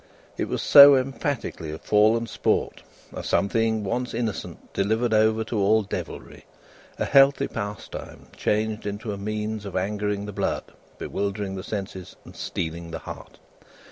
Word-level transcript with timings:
It 0.35 0.47
was 0.47 0.63
so 0.63 0.95
emphatically 0.97 1.71
a 1.71 1.77
fallen 1.77 2.25
sport 2.25 2.81
a 3.13 3.23
something, 3.23 3.83
once 3.83 4.15
innocent, 4.15 4.73
delivered 4.73 5.13
over 5.13 5.43
to 5.43 5.59
all 5.59 5.83
devilry 5.83 6.45
a 6.97 7.05
healthy 7.05 7.47
pastime 7.47 8.25
changed 8.35 8.87
into 8.87 9.11
a 9.13 9.17
means 9.19 9.63
of 9.63 9.75
angering 9.75 10.25
the 10.25 10.33
blood, 10.33 10.63
bewildering 10.97 11.53
the 11.53 11.61
senses, 11.61 12.15
and 12.25 12.35
steeling 12.35 12.89
the 12.89 12.97
heart. 12.97 13.37